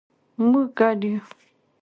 [0.49, 1.19] مونږ ګډ یو